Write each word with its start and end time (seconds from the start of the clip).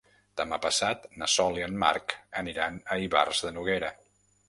Demà 0.39 0.57
passat 0.63 1.05
na 1.23 1.27
Sol 1.35 1.61
i 1.61 1.65
en 1.67 1.79
Marc 1.85 2.17
aniran 2.43 2.83
a 2.97 3.01
Ivars 3.07 3.47
de 3.49 3.57
Noguera. 3.61 3.97